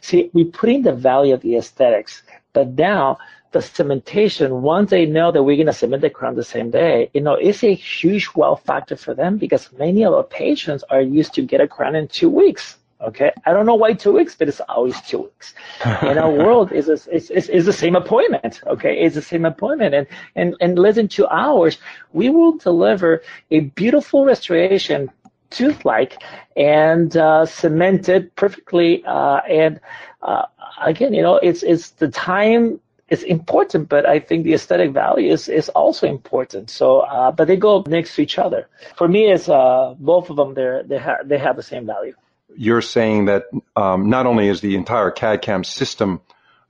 See, 0.00 0.30
we 0.34 0.44
put 0.44 0.68
in 0.68 0.82
the 0.82 0.92
value 0.92 1.34
of 1.34 1.40
the 1.40 1.56
aesthetics, 1.56 2.22
but 2.58 2.70
now 2.76 3.18
the 3.52 3.60
cementation, 3.60 4.62
once 4.62 4.90
they 4.90 5.06
know 5.06 5.30
that 5.30 5.44
we're 5.44 5.54
going 5.54 5.68
to 5.68 5.72
cement 5.72 6.02
the 6.02 6.10
crown 6.10 6.34
the 6.34 6.42
same 6.42 6.72
day, 6.72 7.08
you 7.14 7.20
know, 7.20 7.34
it's 7.34 7.62
a 7.62 7.72
huge 7.72 8.30
wow 8.34 8.56
factor 8.56 8.96
for 8.96 9.14
them 9.14 9.38
because 9.38 9.70
many 9.78 10.04
of 10.04 10.12
our 10.12 10.24
patients 10.24 10.82
are 10.90 11.00
used 11.00 11.34
to 11.34 11.42
get 11.42 11.60
a 11.60 11.68
crown 11.68 11.94
in 11.94 12.08
two 12.08 12.28
weeks. 12.28 12.78
Okay. 13.00 13.30
I 13.46 13.52
don't 13.52 13.64
know 13.64 13.76
why 13.76 13.92
two 13.92 14.12
weeks, 14.12 14.34
but 14.34 14.48
it's 14.48 14.60
always 14.68 15.00
two 15.02 15.18
weeks. 15.18 15.54
in 16.02 16.18
our 16.18 16.30
world 16.44 16.72
is, 16.72 16.88
is, 16.88 17.06
is, 17.06 17.48
is 17.48 17.64
the 17.64 17.72
same 17.72 17.94
appointment. 17.94 18.60
Okay. 18.66 19.02
It's 19.04 19.14
the 19.14 19.22
same 19.22 19.44
appointment. 19.44 19.94
And, 19.94 20.08
and, 20.34 20.56
and 20.60 20.76
less 20.76 20.96
than 20.96 21.06
two 21.06 21.28
hours, 21.28 21.78
we 22.12 22.28
will 22.28 22.56
deliver 22.56 23.22
a 23.52 23.60
beautiful 23.60 24.24
restoration 24.24 25.12
tooth-like 25.50 26.22
and 26.56 27.16
uh, 27.16 27.46
cemented 27.46 28.34
perfectly. 28.36 29.04
Uh, 29.04 29.40
and 29.48 29.80
uh, 30.22 30.44
again, 30.80 31.14
you 31.14 31.22
know, 31.22 31.36
it's 31.36 31.62
it's 31.62 31.90
the 31.90 32.08
time 32.08 32.80
is 33.08 33.22
important, 33.22 33.88
but 33.88 34.06
I 34.06 34.20
think 34.20 34.44
the 34.44 34.54
aesthetic 34.54 34.92
value 34.92 35.32
is, 35.32 35.48
is 35.48 35.68
also 35.70 36.06
important. 36.06 36.68
So, 36.68 37.00
uh, 37.00 37.30
but 37.30 37.48
they 37.48 37.56
go 37.56 37.82
next 37.86 38.14
to 38.16 38.22
each 38.22 38.38
other. 38.38 38.68
For 38.96 39.08
me, 39.08 39.30
it's 39.30 39.48
uh, 39.48 39.94
both 39.98 40.30
of 40.30 40.36
them. 40.36 40.54
They 40.54 40.82
they 40.84 40.98
have 40.98 41.28
they 41.28 41.38
have 41.38 41.56
the 41.56 41.62
same 41.62 41.86
value. 41.86 42.14
You're 42.56 42.82
saying 42.82 43.26
that 43.26 43.44
um, 43.76 44.10
not 44.10 44.26
only 44.26 44.48
is 44.48 44.60
the 44.60 44.74
entire 44.74 45.10
CAD/CAM 45.10 45.64
system 45.64 46.20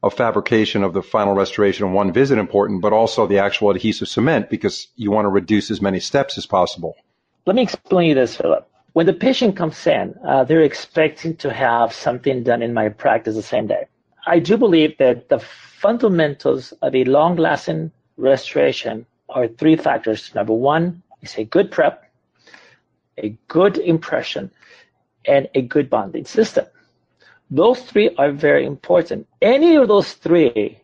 of 0.03 0.15
fabrication 0.15 0.85
of 0.85 0.93
the 0.93 1.03
final 1.03 1.35
restoration 1.35 1.87
in 1.87 1.93
one 1.93 2.13
visit 2.13 2.39
important, 2.39 2.83
but 2.83 2.93
also 2.93 3.27
the 3.27 3.39
actual 3.39 3.71
adhesive 3.71 4.09
cement 4.09 4.49
because 4.49 4.89
you 4.97 5.11
want 5.11 5.25
to 5.25 5.31
reduce 5.31 5.71
as 5.71 5.81
many 5.81 5.99
steps 5.99 6.39
as 6.39 6.47
possible. 6.47 6.97
Let 7.47 7.57
me 7.57 7.63
explain 7.63 8.11
you 8.11 8.15
this, 8.15 8.37
Philip. 8.37 8.68
When 8.95 9.07
the 9.07 9.13
patient 9.13 9.57
comes 9.57 9.87
in, 9.87 10.15
uh, 10.27 10.45
they're 10.45 10.63
expecting 10.63 11.37
to 11.37 11.53
have 11.53 11.93
something 11.93 12.43
done 12.43 12.63
in 12.63 12.73
my 12.73 12.89
practice 12.89 13.35
the 13.35 13.43
same 13.43 13.67
day. 13.67 13.87
I 14.27 14.39
do 14.39 14.57
believe 14.57 14.97
that 14.99 15.29
the 15.29 15.39
fundamentals 15.39 16.73
of 16.83 16.95
a 16.95 17.05
long-lasting 17.05 17.93
restoration 18.17 19.07
are 19.29 19.47
three 19.47 19.77
factors. 19.77 20.35
Number 20.35 20.55
one 20.55 21.03
is 21.23 21.37
a 21.37 21.45
good 21.45 21.71
prep, 21.71 22.11
a 23.19 23.37
good 23.49 23.79
impression, 23.79 24.51
and 25.27 25.49
a 25.55 25.63
good 25.63 25.91
bonding 25.91 26.25
system. 26.25 26.67
Those 27.51 27.81
three 27.83 28.15
are 28.17 28.33
very 28.33 28.65
important. 28.65 29.27
Any 29.41 29.77
of 29.77 29.89
those 29.89 30.15
three 30.15 30.81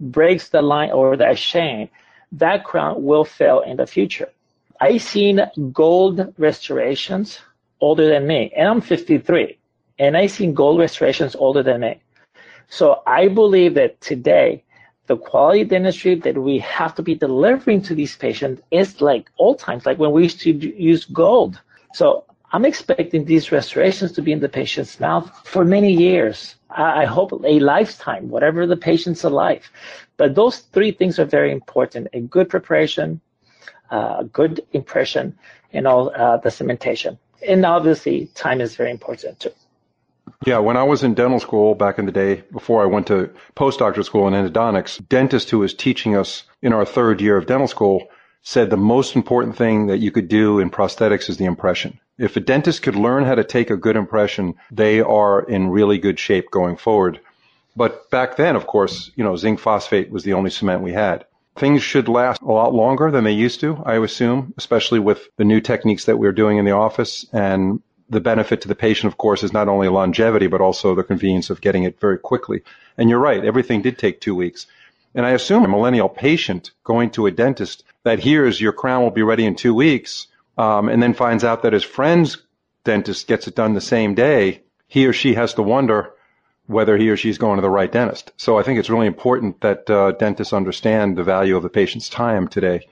breaks 0.00 0.48
the 0.48 0.62
line 0.62 0.90
or 0.92 1.16
the 1.16 1.34
chain, 1.34 1.88
that 2.32 2.64
crown 2.64 3.04
will 3.04 3.24
fail 3.24 3.60
in 3.60 3.76
the 3.76 3.86
future. 3.86 4.28
I've 4.80 5.02
seen 5.02 5.40
gold 5.72 6.34
restorations 6.38 7.40
older 7.80 8.08
than 8.08 8.26
me, 8.26 8.52
and 8.56 8.68
I'm 8.68 8.80
53, 8.80 9.58
and 9.98 10.16
I've 10.16 10.30
seen 10.30 10.54
gold 10.54 10.78
restorations 10.80 11.36
older 11.36 11.62
than 11.62 11.80
me. 11.82 12.00
So 12.68 13.02
I 13.06 13.28
believe 13.28 13.74
that 13.74 14.00
today, 14.00 14.64
the 15.06 15.16
quality 15.16 15.64
dentistry 15.64 16.14
that 16.16 16.36
we 16.36 16.58
have 16.60 16.94
to 16.94 17.02
be 17.02 17.14
delivering 17.14 17.82
to 17.82 17.94
these 17.94 18.16
patients 18.16 18.62
is 18.70 19.00
like 19.00 19.30
old 19.38 19.58
times, 19.58 19.86
like 19.86 19.98
when 19.98 20.12
we 20.12 20.22
used 20.22 20.40
to 20.40 20.50
use 20.52 21.04
gold. 21.04 21.60
So 21.92 22.24
I'm 22.52 22.64
expecting 22.64 23.24
these 23.24 23.52
restorations 23.52 24.12
to 24.12 24.22
be 24.22 24.32
in 24.32 24.40
the 24.40 24.48
patient's 24.48 24.98
mouth 24.98 25.30
for 25.44 25.64
many 25.64 25.92
years. 25.92 26.56
I 26.70 27.04
hope 27.04 27.32
a 27.32 27.60
lifetime, 27.60 28.28
whatever 28.28 28.66
the 28.66 28.76
patient's 28.76 29.24
alive. 29.24 29.70
But 30.16 30.34
those 30.34 30.58
three 30.58 30.90
things 30.90 31.18
are 31.18 31.24
very 31.24 31.52
important: 31.52 32.08
a 32.12 32.20
good 32.20 32.48
preparation, 32.48 33.20
a 33.94 34.24
good 34.24 34.60
impression, 34.72 35.36
and 35.72 35.86
all 35.86 36.12
uh, 36.14 36.36
the 36.38 36.50
cementation. 36.50 37.18
And 37.46 37.64
obviously, 37.66 38.26
time 38.34 38.60
is 38.60 38.76
very 38.76 38.90
important 38.90 39.40
too. 39.40 39.52
Yeah, 40.46 40.58
when 40.58 40.76
I 40.76 40.82
was 40.82 41.02
in 41.02 41.14
dental 41.14 41.40
school 41.40 41.74
back 41.74 41.98
in 41.98 42.06
the 42.06 42.12
day, 42.12 42.42
before 42.52 42.82
I 42.82 42.86
went 42.86 43.06
to 43.08 43.30
postdoctoral 43.56 44.04
school 44.04 44.26
in 44.28 44.34
endodontics, 44.34 45.06
dentist 45.08 45.50
who 45.50 45.58
was 45.58 45.74
teaching 45.74 46.16
us 46.16 46.44
in 46.62 46.72
our 46.72 46.84
third 46.84 47.20
year 47.20 47.36
of 47.36 47.46
dental 47.46 47.68
school 47.68 48.08
said 48.42 48.68
the 48.68 48.76
most 48.76 49.16
important 49.16 49.56
thing 49.56 49.86
that 49.86 49.98
you 49.98 50.10
could 50.10 50.28
do 50.28 50.60
in 50.60 50.70
prosthetics 50.70 51.30
is 51.30 51.38
the 51.38 51.46
impression. 51.46 51.98
If 52.18 52.36
a 52.36 52.40
dentist 52.40 52.82
could 52.82 52.94
learn 52.94 53.24
how 53.24 53.34
to 53.34 53.44
take 53.44 53.70
a 53.70 53.76
good 53.76 53.96
impression, 53.96 54.54
they 54.70 55.00
are 55.00 55.42
in 55.42 55.70
really 55.70 55.98
good 55.98 56.18
shape 56.18 56.50
going 56.50 56.76
forward. 56.76 57.20
But 57.74 58.10
back 58.10 58.36
then, 58.36 58.54
of 58.54 58.66
course, 58.66 59.10
you 59.16 59.24
know, 59.24 59.36
zinc 59.36 59.58
phosphate 59.58 60.10
was 60.10 60.24
the 60.24 60.34
only 60.34 60.50
cement 60.50 60.82
we 60.82 60.92
had. 60.92 61.24
Things 61.56 61.82
should 61.82 62.08
last 62.08 62.42
a 62.42 62.50
lot 62.50 62.74
longer 62.74 63.10
than 63.10 63.24
they 63.24 63.32
used 63.32 63.60
to, 63.60 63.80
I 63.86 63.96
assume, 63.96 64.54
especially 64.56 64.98
with 64.98 65.28
the 65.36 65.44
new 65.44 65.60
techniques 65.60 66.06
that 66.06 66.18
we're 66.18 66.32
doing 66.32 66.58
in 66.58 66.64
the 66.64 66.72
office 66.72 67.26
and 67.32 67.80
the 68.10 68.20
benefit 68.20 68.60
to 68.62 68.68
the 68.68 68.74
patient, 68.74 69.12
of 69.12 69.18
course, 69.18 69.42
is 69.42 69.52
not 69.52 69.68
only 69.68 69.88
longevity, 69.88 70.48
but 70.48 70.60
also 70.60 70.94
the 70.94 71.04
convenience 71.04 71.50
of 71.50 71.60
getting 71.60 71.84
it 71.84 72.00
very 72.00 72.18
quickly. 72.18 72.62
And 72.98 73.08
you're 73.08 73.20
right, 73.20 73.44
everything 73.44 73.82
did 73.82 73.98
take 73.98 74.20
two 74.20 74.34
weeks. 74.34 74.66
And 75.14 75.24
I 75.24 75.30
assume 75.30 75.64
a 75.64 75.68
millennial 75.68 76.08
patient 76.08 76.72
going 76.82 77.10
to 77.10 77.26
a 77.26 77.30
dentist 77.30 77.84
that 78.02 78.18
hears 78.18 78.60
your 78.60 78.72
crown 78.72 79.02
will 79.02 79.10
be 79.10 79.22
ready 79.22 79.46
in 79.46 79.54
two 79.54 79.74
weeks, 79.74 80.26
um, 80.58 80.88
and 80.88 81.02
then 81.02 81.14
finds 81.14 81.44
out 81.44 81.62
that 81.62 81.72
his 81.72 81.84
friend's 81.84 82.38
dentist 82.82 83.26
gets 83.28 83.46
it 83.46 83.54
done 83.54 83.74
the 83.74 83.80
same 83.80 84.14
day, 84.14 84.62
he 84.88 85.06
or 85.06 85.12
she 85.12 85.34
has 85.34 85.54
to 85.54 85.62
wonder 85.62 86.12
whether 86.66 86.96
he 86.96 87.10
or 87.10 87.16
she 87.16 87.30
is 87.30 87.38
going 87.38 87.56
to 87.56 87.62
the 87.62 87.70
right 87.70 87.92
dentist. 87.92 88.32
So 88.36 88.58
I 88.58 88.62
think 88.62 88.78
it's 88.78 88.90
really 88.90 89.06
important 89.06 89.60
that 89.60 89.88
uh, 89.90 90.12
dentists 90.12 90.52
understand 90.52 91.16
the 91.16 91.24
value 91.24 91.56
of 91.56 91.62
the 91.62 91.68
patient's 91.68 92.08
time 92.08 92.48
today. 92.48 92.86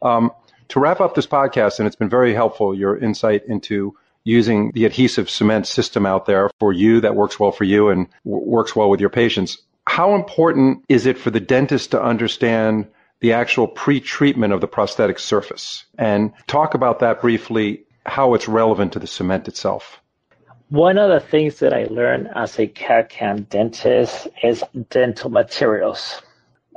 Um, 0.00 0.32
to 0.68 0.80
wrap 0.80 1.00
up 1.00 1.14
this 1.14 1.26
podcast, 1.26 1.78
and 1.78 1.86
it's 1.86 1.96
been 1.96 2.08
very 2.08 2.34
helpful, 2.34 2.74
your 2.74 2.96
insight 2.96 3.44
into 3.46 3.96
using 4.24 4.72
the 4.72 4.84
adhesive 4.84 5.28
cement 5.28 5.66
system 5.66 6.06
out 6.06 6.26
there 6.26 6.50
for 6.58 6.72
you 6.72 7.00
that 7.00 7.14
works 7.16 7.38
well 7.38 7.52
for 7.52 7.64
you 7.64 7.88
and 7.88 8.08
w- 8.24 8.44
works 8.44 8.74
well 8.74 8.88
with 8.88 9.00
your 9.00 9.10
patients. 9.10 9.58
How 9.86 10.14
important 10.14 10.84
is 10.88 11.06
it 11.06 11.18
for 11.18 11.30
the 11.30 11.40
dentist 11.40 11.90
to 11.90 12.02
understand 12.02 12.86
the 13.20 13.32
actual 13.32 13.68
pre-treatment 13.68 14.52
of 14.52 14.60
the 14.60 14.68
prosthetic 14.68 15.18
surface 15.18 15.84
and 15.98 16.32
talk 16.46 16.74
about 16.74 17.00
that 17.00 17.20
briefly, 17.20 17.84
how 18.06 18.34
it's 18.34 18.48
relevant 18.48 18.92
to 18.92 18.98
the 18.98 19.06
cement 19.06 19.48
itself? 19.48 20.01
One 20.72 20.96
of 20.96 21.10
the 21.10 21.20
things 21.20 21.58
that 21.58 21.74
I 21.74 21.84
learned 21.90 22.30
as 22.34 22.58
a 22.58 22.66
CAD-CAM 22.66 23.42
dentist 23.50 24.26
is 24.42 24.64
dental 24.88 25.28
materials. 25.28 26.22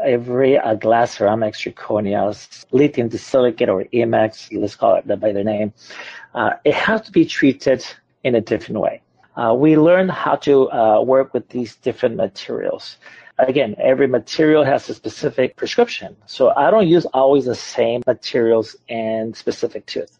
Every 0.03 0.57
uh, 0.57 0.75
glass 0.75 1.15
ceramics, 1.15 1.63
zirconias, 1.63 2.65
lithium 2.73 3.07
disilicate 3.07 3.69
or 3.69 3.85
Emax, 3.93 4.49
let's 4.51 4.75
call 4.75 4.95
it 4.95 5.07
by 5.07 5.31
the 5.31 5.45
name, 5.45 5.71
uh, 6.33 6.55
it 6.65 6.73
has 6.73 7.03
to 7.03 7.11
be 7.13 7.23
treated 7.25 7.85
in 8.25 8.35
a 8.35 8.41
different 8.41 8.81
way. 8.81 9.01
Uh, 9.37 9.55
we 9.57 9.77
learn 9.77 10.09
how 10.09 10.35
to 10.35 10.69
uh, 10.73 11.01
work 11.01 11.33
with 11.33 11.47
these 11.47 11.77
different 11.77 12.17
materials. 12.17 12.97
Again, 13.37 13.77
every 13.79 14.07
material 14.07 14.65
has 14.65 14.89
a 14.89 14.93
specific 14.93 15.55
prescription. 15.55 16.17
So 16.25 16.51
I 16.57 16.69
don't 16.69 16.89
use 16.89 17.05
always 17.13 17.45
the 17.45 17.55
same 17.55 18.03
materials 18.05 18.75
and 18.89 19.33
specific 19.37 19.85
tooth. 19.85 20.19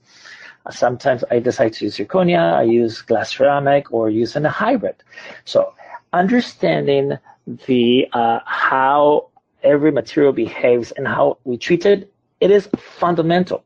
Sometimes 0.72 1.24
I 1.30 1.40
decide 1.40 1.74
to 1.74 1.86
use 1.86 1.98
zirconia, 1.98 2.54
I 2.54 2.64
use 2.64 3.02
glass 3.02 3.36
ceramic, 3.36 3.92
or 3.92 4.10
use 4.10 4.36
in 4.36 4.46
a 4.46 4.50
hybrid. 4.50 4.96
So 5.46 5.74
understanding 6.14 7.18
the 7.68 8.08
uh, 8.14 8.40
how 8.46 9.30
every 9.64 9.92
material 9.92 10.34
behaves 10.34 10.92
and 10.92 11.08
how 11.08 11.38
we 11.44 11.58
treat 11.58 11.86
it, 11.86 12.12
it 12.40 12.52
is 12.52 12.68
fundamental. 12.78 13.64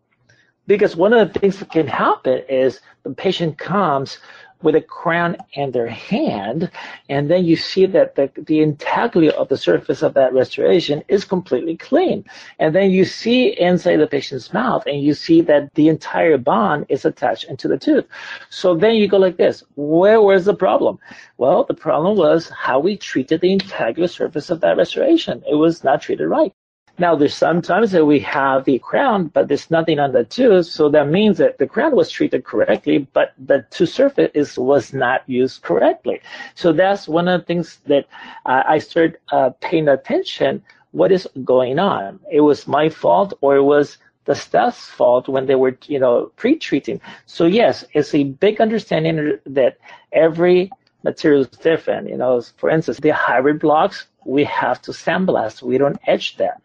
Because 0.68 0.96
one 0.96 1.14
of 1.14 1.34
the 1.34 1.40
things 1.40 1.60
that 1.60 1.72
can 1.72 1.88
happen 1.88 2.44
is 2.48 2.82
the 3.04 3.12
patient 3.12 3.58
comes 3.58 4.20
with 4.62 4.76
a 4.76 4.82
crown 4.82 5.38
and 5.56 5.72
their 5.72 5.88
hand, 5.88 6.70
and 7.08 7.30
then 7.30 7.46
you 7.46 7.56
see 7.56 7.86
that 7.86 8.16
the, 8.16 8.30
the 8.36 8.60
integrity 8.60 9.32
of 9.32 9.48
the 9.48 9.58
surface 9.58 10.02
of 10.02 10.14
that 10.16 10.34
restoration 10.34 11.04
is 11.08 11.24
completely 11.24 11.78
clean. 11.78 12.26
And 12.60 12.76
then 12.76 12.92
you 12.92 13.06
see 13.06 13.48
inside 13.48 13.98
the 13.98 14.08
patient's 14.08 14.54
mouth, 14.54 14.84
and 14.86 15.02
you 15.02 15.14
see 15.14 15.42
that 15.42 15.74
the 15.76 15.88
entire 15.88 16.38
bond 16.38 16.88
is 16.90 17.06
attached 17.06 17.46
into 17.46 17.68
the 17.68 17.78
tooth. 17.78 18.06
So 18.50 18.76
then 18.76 18.96
you 18.96 19.08
go 19.08 19.18
like 19.18 19.38
this, 19.38 19.64
where 19.76 20.22
was 20.22 20.46
the 20.46 20.56
problem? 20.56 21.00
Well, 21.38 21.64
the 21.64 21.74
problem 21.74 22.18
was 22.18 22.50
how 22.50 22.80
we 22.80 22.98
treated 22.98 23.42
the 23.42 23.54
intaglio 23.54 24.08
surface 24.08 24.50
of 24.50 24.62
that 24.62 24.78
restoration. 24.78 25.44
It 25.50 25.56
was 25.56 25.84
not 25.84 26.02
treated 26.02 26.28
right. 26.28 26.54
Now, 27.00 27.16
there's 27.16 27.34
sometimes 27.34 27.92
that 27.92 28.06
we 28.06 28.20
have 28.20 28.66
the 28.66 28.78
crown, 28.80 29.28
but 29.28 29.48
there's 29.48 29.72
nothing 29.72 30.00
on 30.00 30.12
the 30.12 30.26
tooth, 30.26 30.66
so 30.66 30.90
that 30.90 31.08
means 31.08 31.38
that 31.38 31.58
the 31.58 31.66
crown 31.66 31.96
was 31.96 32.12
treated 32.12 32.44
correctly, 32.44 33.08
but 33.14 33.34
the 33.38 33.66
tooth 33.72 33.90
surface 33.90 34.30
is, 34.34 34.60
was 34.60 34.94
not 34.94 35.24
used 35.26 35.62
correctly. 35.62 36.20
So 36.56 36.74
that's 36.74 37.08
one 37.08 37.30
of 37.30 37.40
the 37.40 37.46
things 37.46 37.80
that 37.86 38.06
uh, 38.46 38.64
I 38.68 38.80
started 38.80 39.18
uh, 39.32 39.52
paying 39.62 39.88
attention. 39.88 40.62
What 40.92 41.14
is 41.14 41.26
going 41.46 41.80
on? 41.80 42.20
It 42.30 42.42
was 42.42 42.68
my 42.68 42.90
fault, 42.90 43.34
or 43.40 43.56
it 43.56 43.64
was 43.64 43.98
the 44.26 44.36
staff's 44.36 44.86
fault 44.86 45.30
when 45.30 45.46
they 45.46 45.56
were, 45.56 45.78
you 45.88 46.00
know, 46.00 46.32
pre-treating. 46.36 47.00
So 47.26 47.46
yes, 47.46 47.86
it's 47.94 48.14
a 48.14 48.26
big 48.26 48.60
understanding 48.60 49.40
that 49.46 49.78
every 50.12 50.70
material 51.04 51.42
is 51.42 51.48
different. 51.48 52.10
You 52.10 52.18
know, 52.18 52.42
for 52.58 52.70
instance, 52.70 53.00
the 53.00 53.14
hybrid 53.14 53.60
blocks 53.60 54.08
we 54.30 54.44
have 54.44 54.82
to 54.84 54.92
sandblast. 54.92 55.62
We 55.62 55.78
don't 55.78 56.00
etch 56.06 56.38
them. 56.38 56.56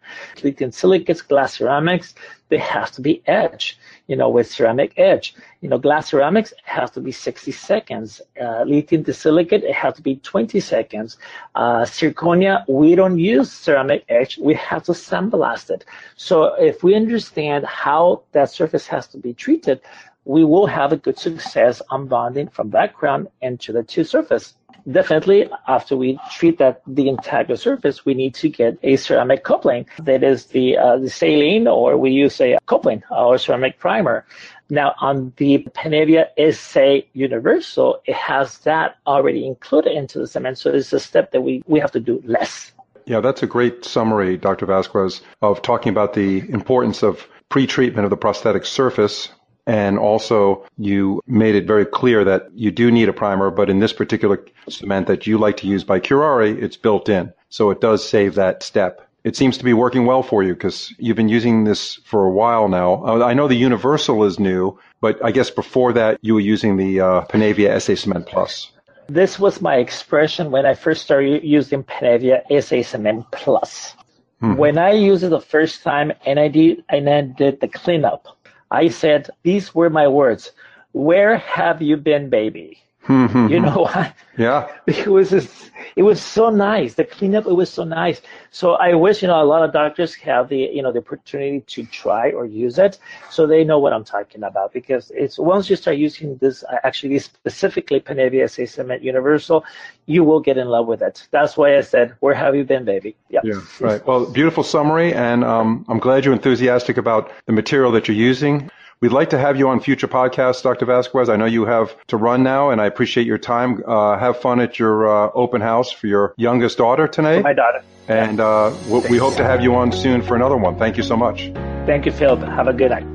Lithium 0.43 0.71
silicates, 0.71 1.21
glass 1.21 1.57
ceramics, 1.57 2.13
they 2.49 2.57
have 2.59 2.91
to 2.91 3.01
be 3.01 3.23
etched, 3.25 3.79
you 4.07 4.15
know, 4.15 4.29
with 4.29 4.51
ceramic 4.51 4.93
etch. 4.97 5.33
You 5.61 5.69
know, 5.69 5.79
glass 5.79 6.09
ceramics 6.09 6.53
have 6.63 6.91
to 6.91 7.01
be 7.01 7.11
60 7.11 7.51
seconds. 7.51 8.21
Uh, 8.39 8.63
lithium 8.63 9.01
disilicate, 9.01 9.63
it 9.63 9.73
has 9.73 9.95
to 9.95 10.01
be 10.01 10.17
20 10.17 10.59
seconds. 10.59 11.17
Uh, 11.55 11.81
zirconia, 11.81 12.63
we 12.67 12.93
don't 12.93 13.17
use 13.17 13.51
ceramic 13.51 14.05
etch. 14.09 14.37
We 14.37 14.53
have 14.53 14.83
to 14.83 14.91
sandblast 14.91 15.71
it. 15.71 15.85
So 16.15 16.53
if 16.55 16.83
we 16.83 16.95
understand 16.95 17.65
how 17.65 18.23
that 18.33 18.51
surface 18.51 18.85
has 18.87 19.07
to 19.07 19.17
be 19.17 19.33
treated, 19.33 19.81
we 20.25 20.43
will 20.43 20.65
have 20.65 20.91
a 20.91 20.97
good 20.97 21.17
success 21.17 21.81
on 21.89 22.07
bonding 22.07 22.47
from 22.49 22.71
crown 22.93 23.27
into 23.41 23.71
the 23.71 23.83
tooth 23.83 24.09
surface 24.09 24.55
definitely 24.91 25.49
after 25.67 25.95
we 25.97 26.19
treat 26.31 26.57
that 26.59 26.81
the 26.87 27.09
entire 27.09 27.55
surface, 27.55 28.05
we 28.05 28.13
need 28.13 28.35
to 28.35 28.49
get 28.49 28.77
a 28.83 28.95
ceramic 28.95 29.43
coupling 29.43 29.87
that 29.99 30.23
is 30.23 30.45
the 30.47 30.77
uh, 30.77 30.97
the 30.97 31.07
silane, 31.07 31.67
or 31.71 31.97
we 31.97 32.11
use 32.11 32.39
a 32.41 32.57
coupling 32.65 33.03
or 33.09 33.37
ceramic 33.37 33.79
primer. 33.79 34.25
Now 34.69 34.95
on 34.99 35.33
the 35.37 35.59
Panavia 35.75 36.27
SA 36.53 37.07
Universal, 37.13 38.01
it 38.05 38.15
has 38.15 38.57
that 38.59 38.97
already 39.05 39.45
included 39.45 39.93
into 39.93 40.19
the 40.19 40.27
cement, 40.27 40.57
so 40.57 40.71
it's 40.71 40.93
a 40.93 40.99
step 40.99 41.31
that 41.31 41.41
we 41.41 41.61
we 41.67 41.79
have 41.79 41.91
to 41.91 41.99
do 41.99 42.21
less. 42.25 42.71
Yeah, 43.05 43.19
that's 43.19 43.43
a 43.43 43.47
great 43.47 43.85
summary, 43.85 44.35
Dr. 44.35 44.65
Vasquez, 44.65 45.21
of 45.43 45.61
talking 45.61 45.91
about 45.91 46.13
the 46.13 46.39
importance 46.49 47.03
of 47.03 47.27
pre-treatment 47.49 48.03
of 48.03 48.09
the 48.09 48.17
prosthetic 48.17 48.65
surface 48.65 49.29
and 49.67 49.97
also, 49.97 50.65
you 50.77 51.21
made 51.25 51.55
it 51.55 51.65
very 51.65 51.85
clear 51.85 52.23
that 52.23 52.49
you 52.53 52.69
do 52.69 52.91
need 52.91 53.09
a 53.09 53.13
primer, 53.13 53.49
but 53.49 53.69
in 53.69 53.79
this 53.79 53.93
particular 53.93 54.43
cement 54.69 55.07
that 55.07 55.25
you 55.25 55.37
like 55.39 55.57
to 55.57 55.67
use 55.67 55.83
by 55.83 55.99
Kuraray, 55.99 56.61
it's 56.61 56.77
built 56.77 57.09
in. 57.09 57.33
So 57.49 57.71
it 57.71 57.81
does 57.81 58.07
save 58.07 58.35
that 58.35 58.61
step. 58.61 59.01
It 59.23 59.35
seems 59.35 59.57
to 59.57 59.63
be 59.63 59.73
working 59.73 60.05
well 60.05 60.21
for 60.21 60.43
you 60.43 60.53
because 60.53 60.93
you've 60.99 61.15
been 61.15 61.29
using 61.29 61.63
this 61.63 61.95
for 62.05 62.25
a 62.25 62.29
while 62.29 62.67
now. 62.67 63.03
Uh, 63.03 63.25
I 63.25 63.33
know 63.33 63.47
the 63.47 63.55
Universal 63.55 64.23
is 64.25 64.39
new, 64.39 64.77
but 65.01 65.23
I 65.25 65.31
guess 65.31 65.49
before 65.49 65.93
that 65.93 66.19
you 66.21 66.35
were 66.35 66.41
using 66.41 66.77
the 66.77 66.99
uh, 66.99 67.21
Panavia 67.25 67.81
SA 67.81 67.95
Cement 67.95 68.27
Plus. 68.27 68.71
This 69.07 69.39
was 69.39 69.61
my 69.61 69.77
expression 69.77 70.51
when 70.51 70.67
I 70.67 70.75
first 70.75 71.01
started 71.01 71.43
using 71.43 71.83
Panavia 71.83 72.43
SA 72.61 72.83
Cement 72.83 73.25
Plus. 73.31 73.95
Mm-hmm. 74.43 74.57
When 74.57 74.77
I 74.77 74.91
used 74.91 75.23
it 75.23 75.29
the 75.29 75.41
first 75.41 75.81
time 75.81 76.11
and 76.25 76.39
I 76.39 76.47
did, 76.47 76.83
and 76.89 77.09
I 77.09 77.21
did 77.21 77.61
the 77.61 77.67
cleanup, 77.67 78.34
I 78.71 78.89
said, 78.89 79.29
these 79.43 79.75
were 79.75 79.89
my 79.89 80.07
words. 80.07 80.51
Where 80.93 81.37
have 81.37 81.81
you 81.81 81.97
been, 81.97 82.29
baby? 82.29 82.84
Mm-hmm. 83.07 83.47
You 83.47 83.59
know 83.59 83.83
why? 83.83 84.13
Yeah. 84.37 84.67
It 84.87 85.07
was 85.07 85.29
just, 85.29 85.71
it 85.95 86.03
was 86.03 86.21
so 86.21 86.49
nice. 86.49 86.95
The 86.95 87.03
cleanup, 87.03 87.45
it 87.45 87.53
was 87.53 87.69
so 87.71 87.83
nice. 87.83 88.21
So 88.51 88.73
I 88.73 88.95
wish, 88.95 89.21
you 89.21 89.27
know, 89.27 89.41
a 89.41 89.45
lot 89.45 89.63
of 89.63 89.71
doctors 89.71 90.15
have 90.15 90.49
the, 90.49 90.57
you 90.57 90.81
know, 90.81 90.91
the 90.91 90.99
opportunity 90.99 91.61
to 91.61 91.85
try 91.85 92.31
or 92.31 92.45
use 92.45 92.79
it 92.79 92.97
so 93.29 93.45
they 93.45 93.63
know 93.63 93.79
what 93.79 93.93
I'm 93.93 94.03
talking 94.03 94.43
about 94.43 94.73
because 94.73 95.11
it's 95.13 95.37
once 95.37 95.69
you 95.69 95.75
start 95.75 95.97
using 95.97 96.37
this, 96.37 96.63
uh, 96.63 96.77
actually 96.83 97.19
specifically 97.19 97.99
Panavia 97.99 98.49
SA 98.49 98.65
Cement 98.65 99.03
Universal, 99.03 99.65
you 100.05 100.23
will 100.23 100.39
get 100.39 100.57
in 100.57 100.67
love 100.67 100.87
with 100.87 101.01
it. 101.01 101.27
That's 101.31 101.55
why 101.57 101.77
I 101.77 101.81
said, 101.81 102.15
where 102.19 102.33
have 102.33 102.55
you 102.55 102.63
been, 102.63 102.85
baby? 102.85 103.15
Yeah. 103.29 103.41
Yeah. 103.43 103.61
Right. 103.79 104.05
Well, 104.05 104.25
beautiful 104.31 104.63
summary. 104.63 105.13
And, 105.13 105.43
um, 105.43 105.85
I'm 105.87 105.99
glad 105.99 106.25
you're 106.25 106.33
enthusiastic 106.33 106.97
about 106.97 107.31
the 107.45 107.53
material 107.53 107.91
that 107.93 108.07
you're 108.07 108.17
using. 108.17 108.69
We'd 109.01 109.11
like 109.11 109.31
to 109.31 109.37
have 109.37 109.57
you 109.57 109.69
on 109.69 109.81
future 109.81 110.07
podcasts, 110.07 110.63
Dr. 110.63 110.85
Vasquez. 110.85 111.29
I 111.29 111.35
know 111.35 111.45
you 111.45 111.65
have 111.65 111.95
to 112.07 112.17
run 112.17 112.43
now, 112.43 112.69
and 112.69 112.79
I 112.79 112.85
appreciate 112.85 113.27
your 113.27 113.37
time. 113.37 113.83
Uh, 113.85 114.17
have 114.17 114.39
fun 114.39 114.59
at 114.61 114.79
your 114.79 115.07
uh, 115.07 115.31
open 115.33 115.61
house 115.61 115.91
for 115.91 116.07
your 116.07 116.33
youngest 116.37 116.77
daughter 116.77 117.07
tonight. 117.07 117.37
For 117.37 117.43
my 117.43 117.53
daughter. 117.53 117.83
And 118.07 118.39
uh, 118.39 118.73
we, 118.87 118.99
we 119.11 119.17
hope 119.17 119.35
to 119.35 119.43
have 119.43 119.61
you 119.61 119.75
on 119.75 119.91
soon 119.91 120.21
for 120.21 120.35
another 120.35 120.57
one. 120.57 120.77
Thank 120.77 120.95
you 120.97 121.03
so 121.03 121.17
much. 121.17 121.51
Thank 121.85 122.05
you, 122.05 122.11
Phil. 122.11 122.37
Have 122.37 122.67
a 122.67 122.73
good 122.73 122.91
night. 122.91 123.14